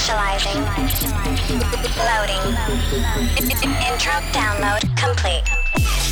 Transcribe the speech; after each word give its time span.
Initializing. 0.00 0.64
Loading. 2.08 2.44
Intro 3.92 4.12
download 4.32 4.80
complete. 4.96 5.44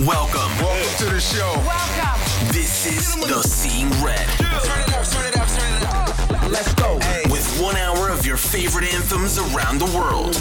Welcome. 0.07 0.51
Welcome 0.59 0.99
to 0.99 1.15
the 1.15 1.19
show. 1.19 1.55
Welcome. 1.67 2.53
This 2.53 2.85
is 2.85 3.15
the 3.27 3.43
Seeing 3.43 3.89
Red. 4.05 4.29
Turn 4.29 4.81
it 4.81 4.93
up, 4.93 5.07
turn 5.07 5.27
it 5.27 5.37
up, 5.39 5.49
turn 5.49 5.73
it 5.73 5.85
up. 5.89 6.51
Let's 6.51 6.75
go. 6.75 6.97
With 7.31 7.61
one 7.63 7.77
hour 7.77 8.11
of 8.11 8.27
your 8.27 8.37
favorite 8.37 8.93
anthems 8.93 9.39
around 9.39 9.79
the 9.79 9.99
world. 9.99 10.35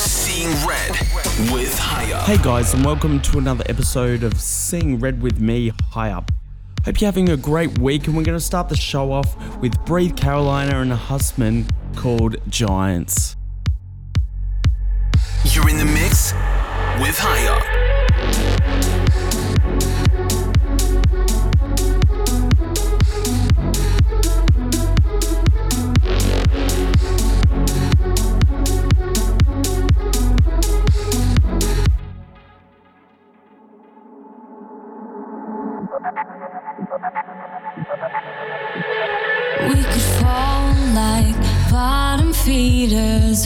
Seeing 0.00 0.48
Red 0.66 0.92
with 1.52 1.78
Haya. 1.78 2.22
Hey 2.22 2.38
guys, 2.38 2.72
and 2.72 2.86
welcome 2.86 3.20
to 3.20 3.36
another 3.36 3.64
episode 3.68 4.22
of 4.22 4.40
Seeing 4.40 4.98
Red 4.98 5.20
with 5.20 5.38
me, 5.40 5.72
High 5.90 6.12
Up. 6.12 6.30
Hope 6.88 7.02
you're 7.02 7.08
having 7.08 7.28
a 7.28 7.36
great 7.36 7.78
week, 7.80 8.06
and 8.06 8.16
we're 8.16 8.22
going 8.22 8.38
to 8.38 8.42
start 8.42 8.70
the 8.70 8.76
show 8.76 9.12
off 9.12 9.36
with 9.58 9.78
Breathe 9.84 10.16
Carolina 10.16 10.80
and 10.80 10.90
a 10.90 10.96
Husman 10.96 11.68
called 11.94 12.36
Giants. 12.48 13.36
You're 15.44 15.68
in 15.68 15.76
the 15.76 15.84
mix 15.84 16.32
with 17.02 17.18
Haya. 17.18 17.87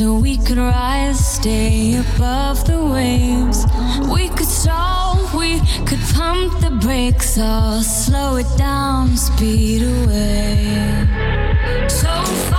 Or 0.00 0.18
we 0.18 0.36
could 0.36 0.58
rise, 0.58 1.24
stay 1.36 1.94
above 1.94 2.64
the 2.66 2.84
waves. 2.84 3.64
We 4.12 4.28
could 4.28 4.48
stall, 4.48 5.30
we 5.36 5.60
could 5.86 6.00
pump 6.14 6.60
the 6.60 6.70
brakes, 6.80 7.38
or 7.38 7.82
slow 7.82 8.36
it 8.36 8.50
down, 8.56 9.16
speed 9.16 9.82
away. 9.82 11.06
So 11.88 12.51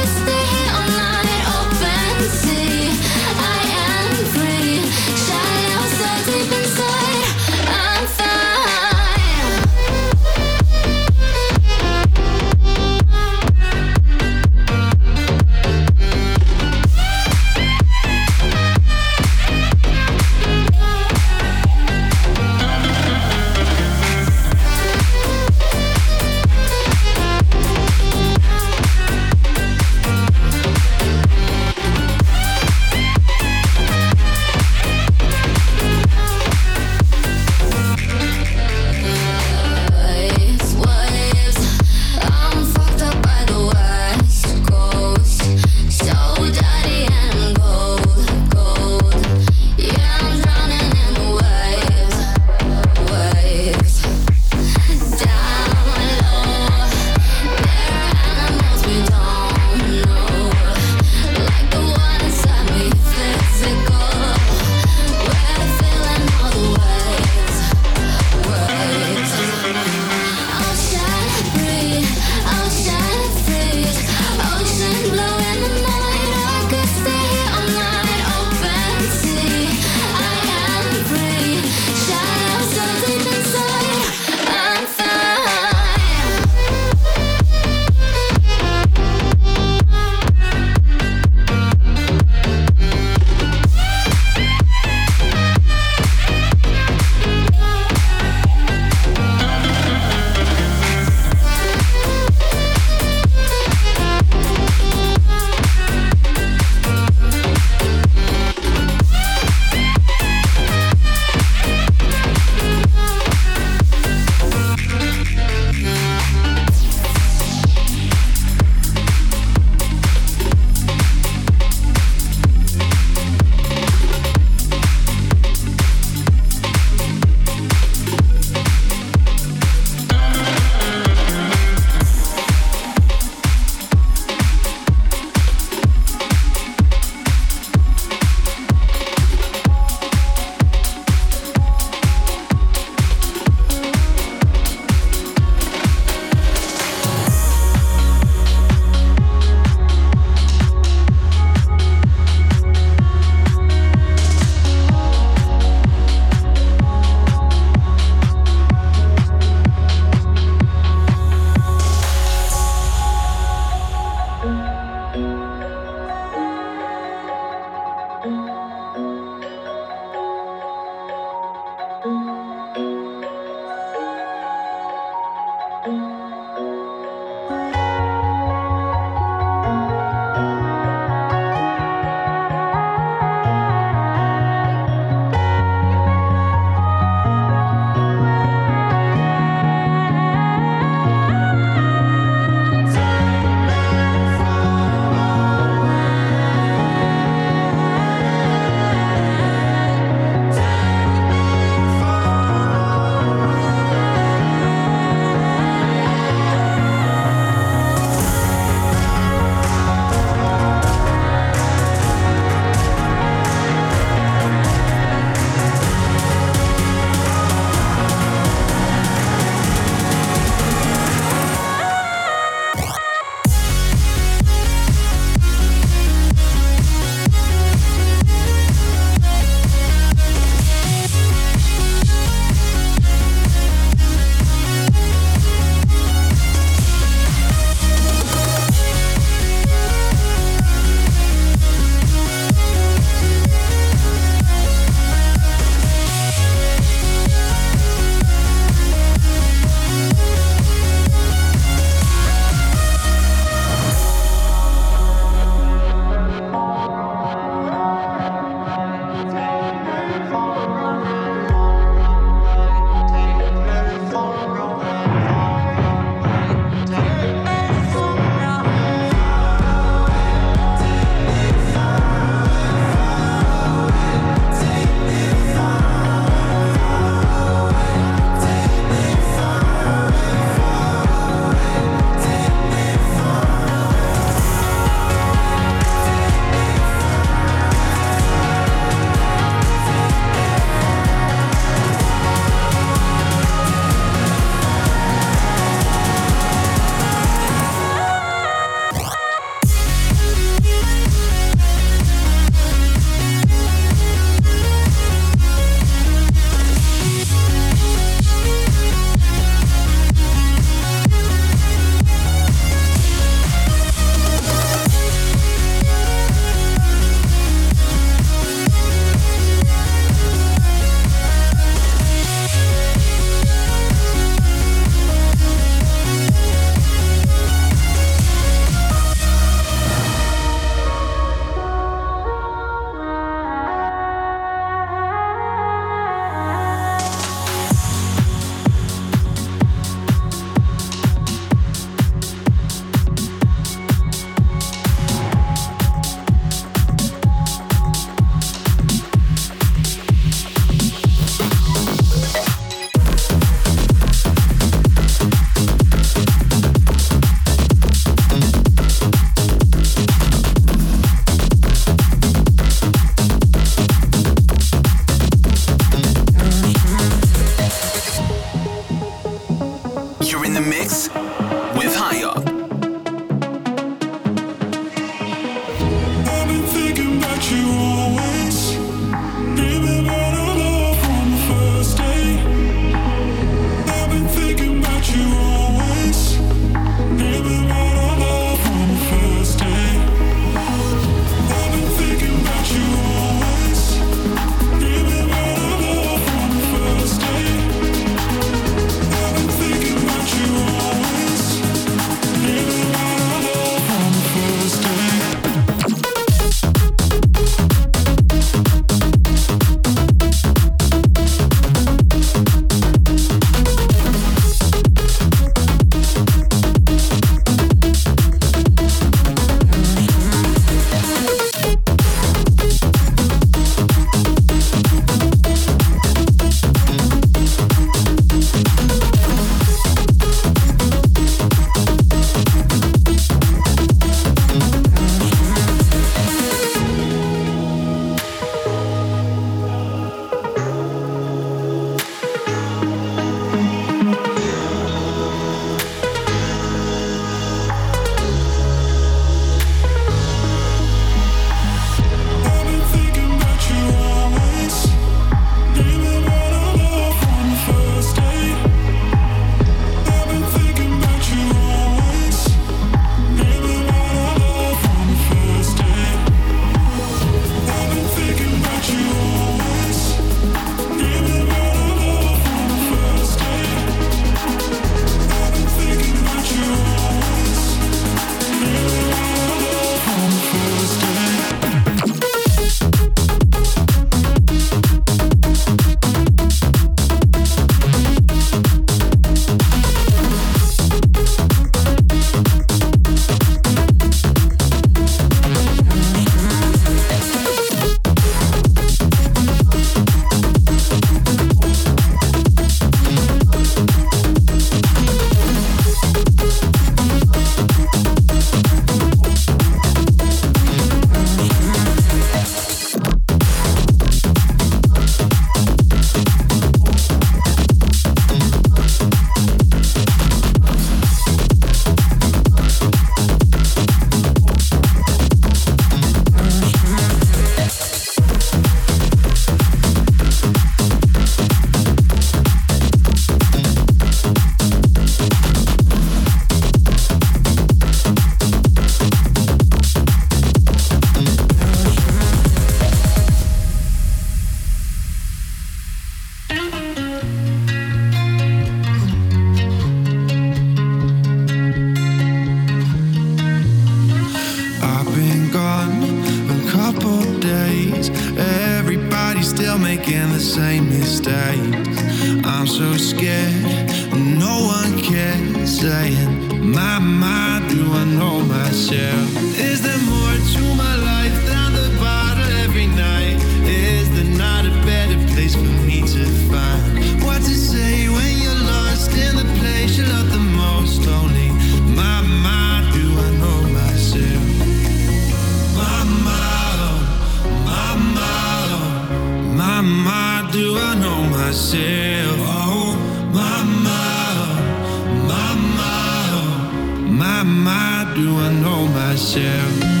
I 598.43 598.49
know 598.53 598.87
myself 598.87 600.00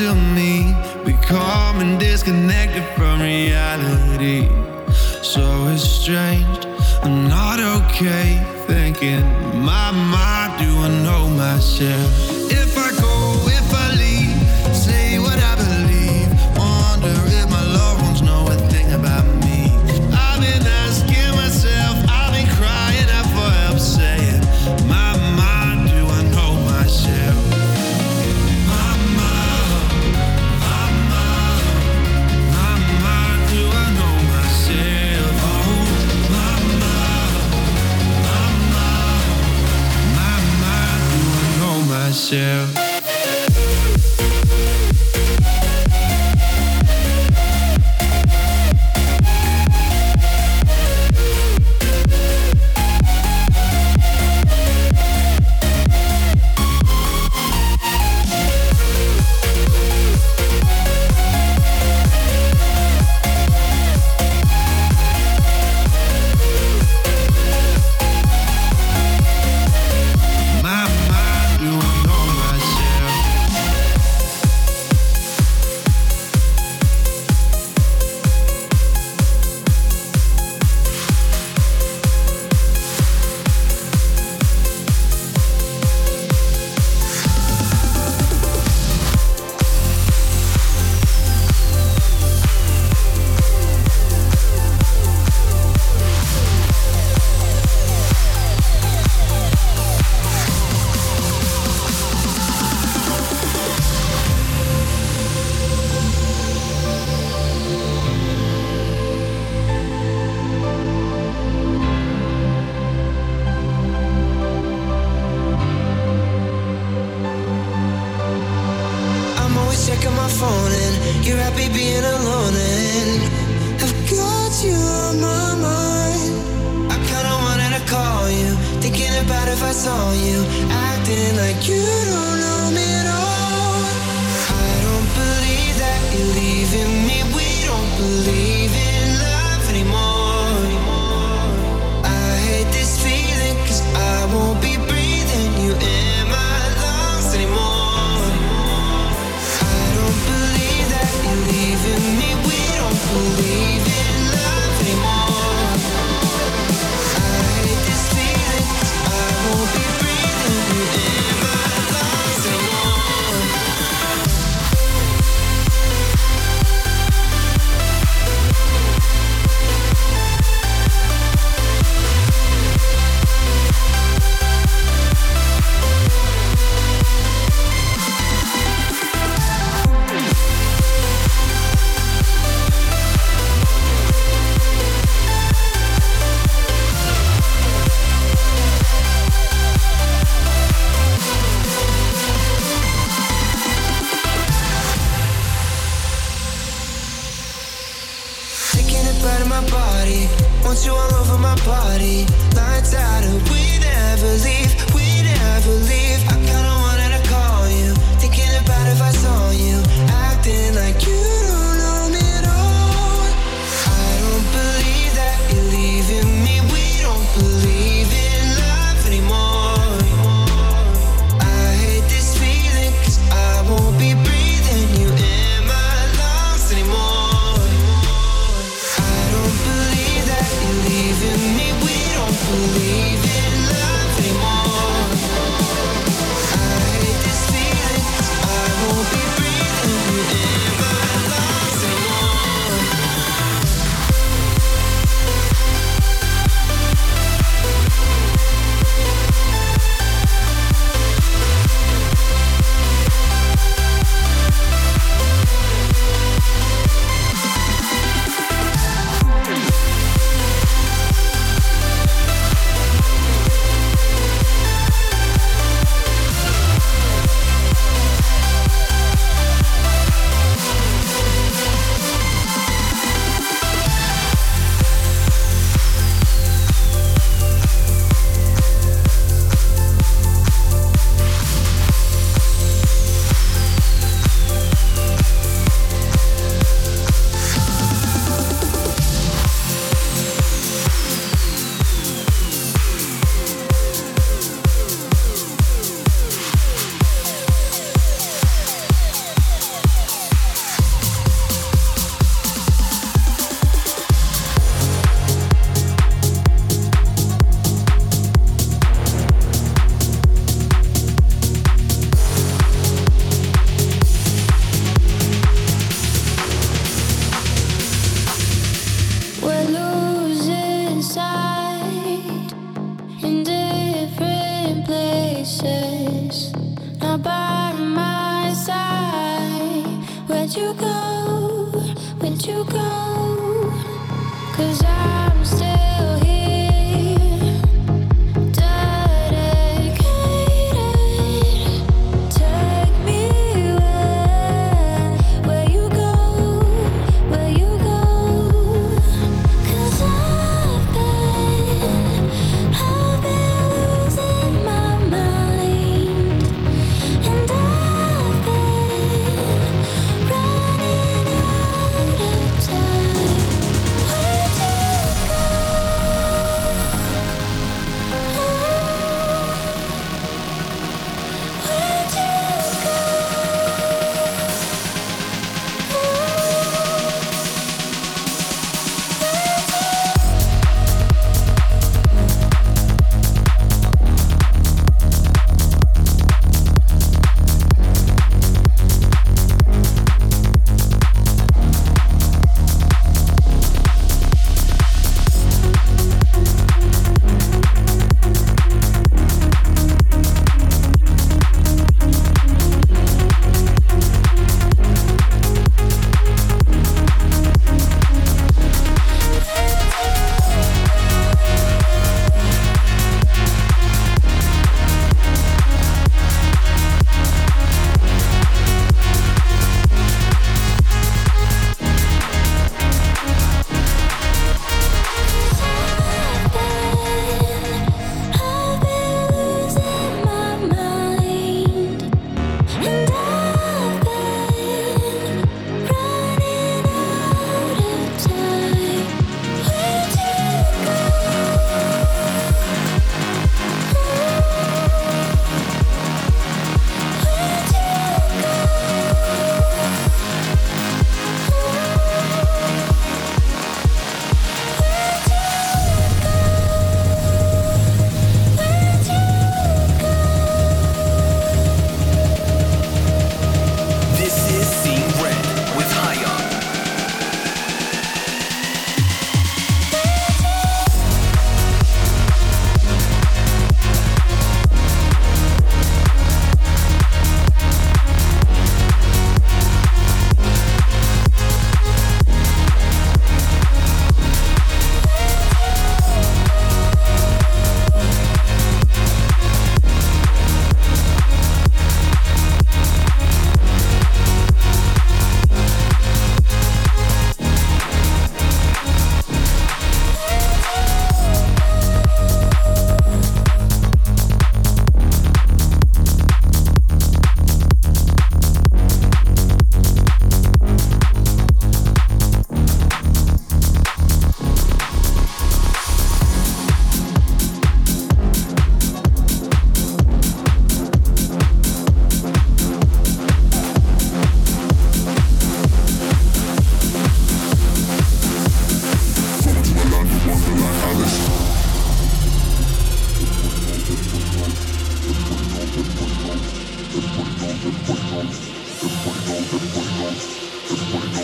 to 0.00 0.14
me 0.14 0.74
Becoming 1.04 1.98
disconnected 1.98 2.84
from 2.96 3.20
reality 3.20 4.48
So 5.22 5.68
estranged. 5.68 6.62
strange, 6.62 7.04
I'm 7.04 7.28
not 7.28 7.60
okay 7.60 8.40
Thinking, 8.66 9.24
my 9.62 9.90
mind, 9.90 10.58
do 10.58 10.70
I 10.78 10.88
know 11.04 11.28
myself? 11.28 12.39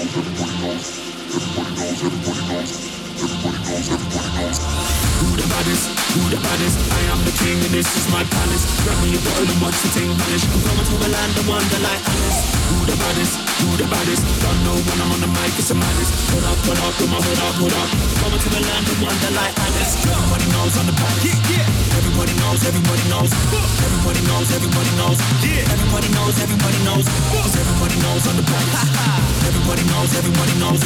knows, 0.06 0.18
everybody 0.18 0.60
knows, 0.60 1.34
everybody 1.34 1.74
knows, 1.76 2.04
everybody 2.04 2.48
knows, 2.48 3.22
everybody 3.22 3.58
knows, 3.64 3.90
everybody 3.90 4.38
knows 4.38 5.05
baddest? 5.66 5.90
Who 6.14 6.22
the 6.30 6.38
baddest? 6.38 6.78
I 6.94 7.00
am 7.10 7.18
the 7.26 7.34
king 7.42 7.58
and 7.58 7.72
this 7.74 7.90
is 7.98 8.06
my 8.14 8.22
palace. 8.22 8.64
Grab 8.86 8.98
me 9.02 9.18
a 9.18 9.20
bottle 9.26 9.50
and 9.50 9.58
watch 9.58 9.74
the 9.82 9.90
thing 9.90 10.10
vanish. 10.14 10.46
I'm 10.46 10.62
going 10.62 10.86
to 10.86 10.94
a 10.94 11.08
land 11.10 11.34
of 11.34 11.46
wonder 11.50 11.80
like 11.82 12.02
Alice. 12.06 12.40
Who 12.70 12.78
the 12.86 12.94
baddest? 12.94 13.34
Who 13.58 13.68
the 13.74 13.86
baddest? 13.90 14.22
Don't 14.42 14.60
know 14.62 14.76
when 14.78 14.98
I'm 15.02 15.10
on 15.10 15.20
the 15.26 15.30
mic, 15.30 15.58
it's 15.58 15.70
a 15.70 15.76
madness. 15.76 16.10
Hold 16.30 16.46
up, 16.46 16.58
hold 16.62 16.78
up, 16.86 16.92
put 16.94 17.08
my 17.10 17.18
hood 17.18 17.40
up, 17.42 17.54
hold 17.58 17.74
up. 17.74 17.88
Coming 18.22 18.40
to 18.46 18.48
a 18.54 18.60
land 18.62 18.86
of 18.86 18.98
wonder 19.02 19.32
like 19.34 19.54
Alice. 19.58 19.92
Everybody 20.06 20.46
knows 20.54 20.72
I'm 20.78 20.86
the 20.86 20.94
baddest. 20.94 21.26
Yeah, 21.26 21.66
yeah. 21.66 21.98
Everybody 21.98 22.32
knows, 22.38 22.60
everybody 22.62 23.04
knows. 23.10 23.30
Everybody 23.82 24.22
knows, 24.30 24.48
everybody 24.54 24.92
knows. 24.94 25.18
Yeah. 25.42 25.74
Everybody 25.74 26.08
knows, 26.14 26.34
everybody 26.46 26.78
knows. 26.86 27.04
Cause 27.34 27.54
everybody 27.58 27.96
knows 28.06 28.22
I'm 28.22 28.36
the 28.38 28.46
baddest. 28.46 28.86
everybody 29.50 29.82
knows, 29.90 30.10
everybody 30.14 30.54
knows. 30.62 30.80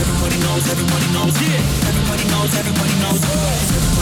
Everybody 0.00 0.36
knows, 0.40 0.64
everybody 0.72 1.08
knows. 1.12 1.34
Yeah. 1.36 1.90
Everybody 1.92 2.24
knows, 2.32 2.52
everybody 2.56 2.96
knows. 2.96 3.20
Everybody 3.20 3.20
knows, 3.20 3.20
everybody 3.20 3.92
knows. 3.92 4.01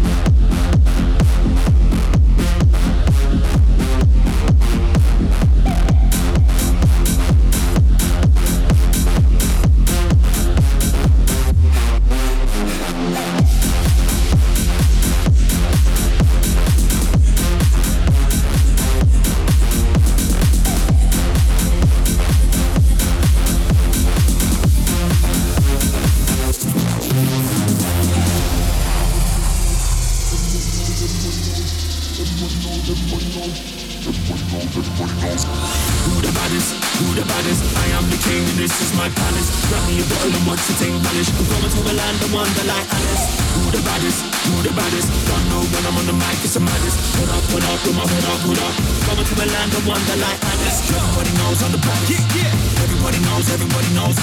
up, 47.89 48.41
hood 48.45 48.61
up. 48.61 48.73
Coming 49.09 49.25
to 49.25 49.33
a 49.41 49.45
land 49.49 49.73
of 49.73 49.83
wonder 49.89 50.17
like 50.21 50.37
Alice. 50.37 50.85
Everybody 50.85 51.31
knows 51.41 51.57
I'm 51.65 51.71
the 51.73 51.81
baddest. 51.81 52.13
Yeah, 52.13 52.37
yeah. 52.37 52.83
Everybody 52.85 53.17
knows, 53.25 53.45
everybody 53.49 53.89
knows. 53.97 54.15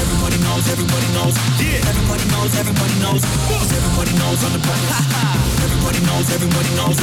Everybody 0.00 0.38
knows, 0.40 0.64
everybody 0.72 1.08
knows. 1.12 1.34
Yeah. 1.60 1.90
Everybody 1.92 2.24
knows, 2.32 2.52
everybody 2.56 2.96
knows. 3.04 3.20
Cause 3.52 3.68
everybody 3.68 4.12
knows 4.16 4.40
I'm 4.40 4.52
the 4.56 4.62
baddest. 4.64 4.96
everybody 5.60 6.00
knows, 6.08 6.26
everybody 6.32 6.70
knows. 6.72 6.96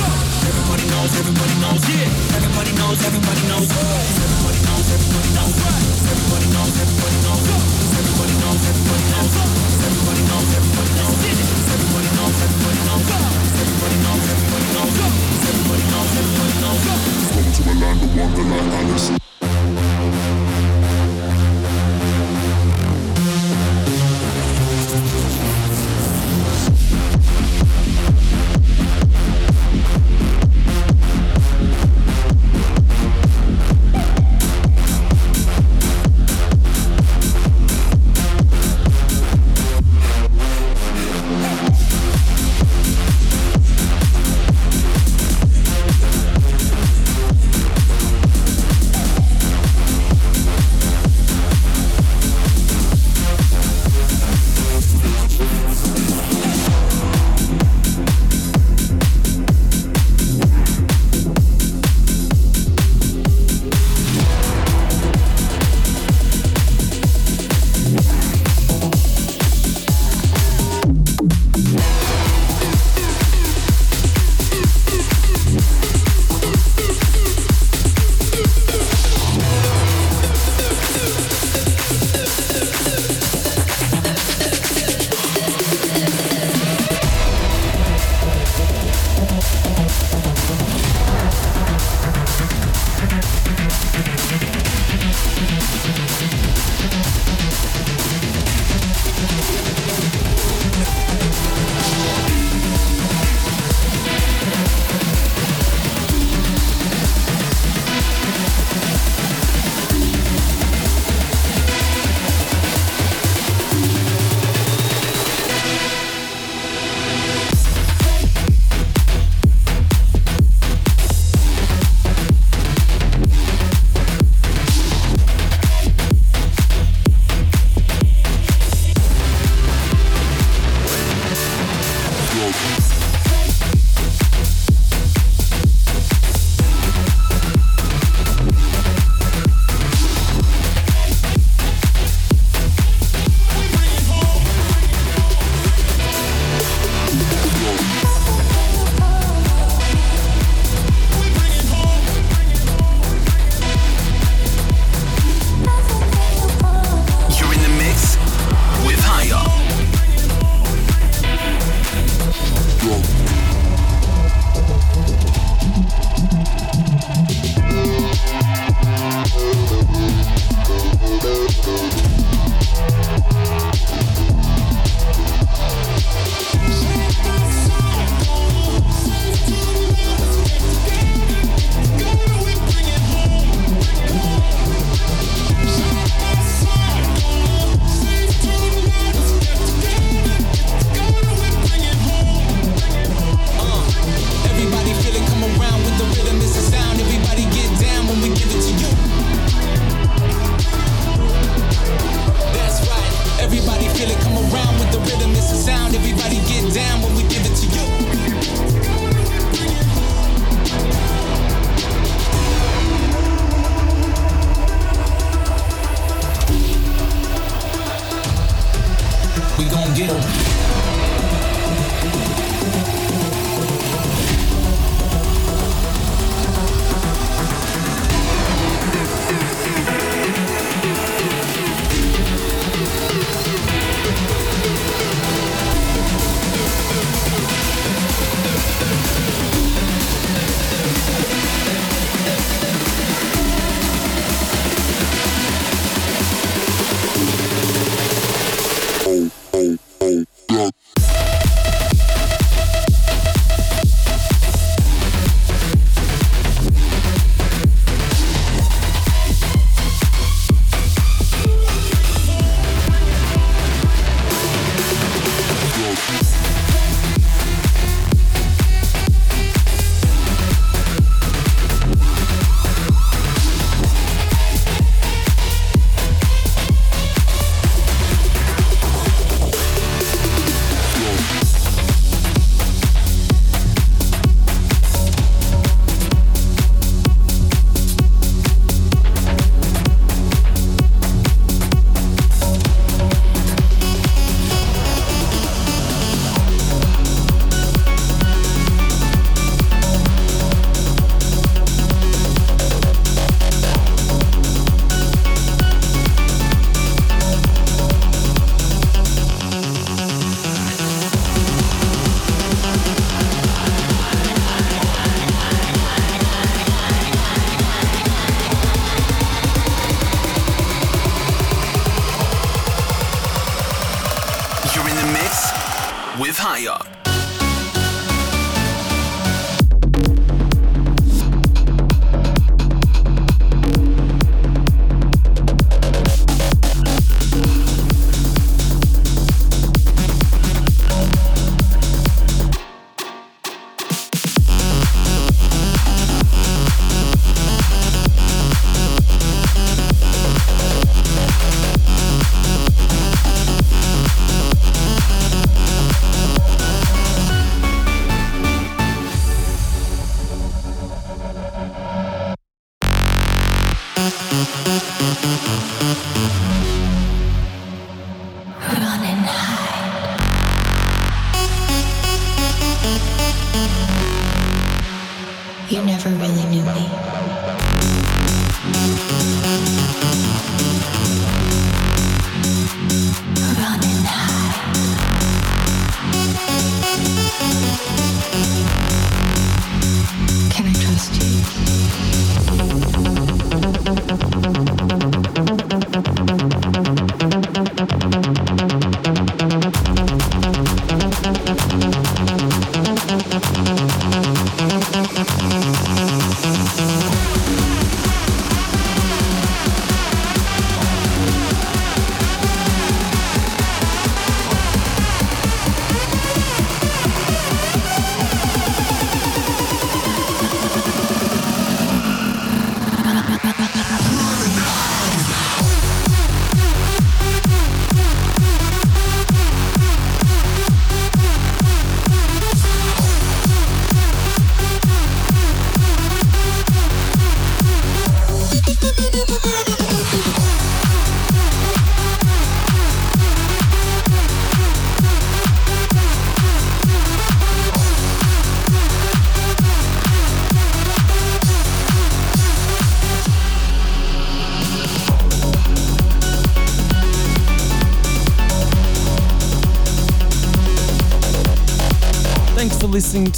Everybody 0.49 0.86
knows, 0.89 1.12
everybody 1.14 1.55
knows. 1.62 1.82
Yeah. 1.86 2.38
Everybody 2.41 2.72
knows, 2.74 2.97
everybody 3.05 3.43
knows. 3.45 3.70
Everybody 3.70 4.60
knows, 4.66 4.86
everybody 4.89 5.30
knows. 5.38 5.53
Everybody 6.10 6.47
knows, 6.49 6.74
everybody 6.74 7.18
knows. 7.22 7.43
Everybody 7.93 8.34
knows, 8.41 8.62
everybody 8.66 9.05
knows. 9.14 9.34
Everybody 9.86 10.24
knows, 10.26 10.49
everybody 10.57 10.91
knows. 10.97 11.14
Everybody 11.70 12.10
knows, 12.18 12.38
everybody 12.41 12.82
knows. 12.89 13.05
Everybody 13.60 13.97
knows, 14.03 14.19
knows. 14.80 15.00
Everybody 15.50 15.84
knows, 15.92 16.18
everybody 16.18 16.54
knows. 16.62 16.86
Welcome 17.36 17.54
to 17.54 17.72
a 17.72 17.76
land 17.80 18.04
of 18.04 18.18
wonderland, 18.18 18.74
Alice. 18.74 19.29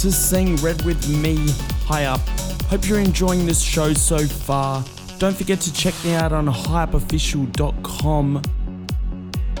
To 0.02 0.10
Sing 0.10 0.56
Red 0.56 0.82
with 0.82 1.08
me, 1.08 1.36
High 1.86 2.06
Up. 2.06 2.18
Hope 2.68 2.88
you're 2.88 2.98
enjoying 2.98 3.46
this 3.46 3.62
show 3.62 3.92
so 3.92 4.18
far. 4.26 4.84
Don't 5.20 5.36
forget 5.36 5.60
to 5.60 5.72
check 5.72 5.94
me 6.04 6.12
out 6.14 6.32
on 6.32 6.48
hypeofficial.com. 6.48 8.42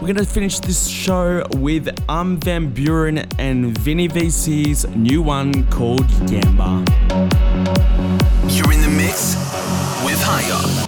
going 0.00 0.16
to 0.16 0.26
finish 0.26 0.58
this 0.58 0.88
show 0.88 1.46
with 1.58 1.96
Um 2.08 2.40
Van 2.40 2.74
Buren 2.74 3.18
and 3.38 3.78
Vini 3.78 4.08
Vici's 4.08 4.84
new 4.96 5.22
one 5.22 5.64
called 5.70 6.08
Yamba. 6.26 6.88
You're 8.52 8.72
in 8.72 8.80
the 8.80 8.88
mix 8.88 9.36
with 10.04 10.20
High 10.24 10.50
Up. 10.50 10.81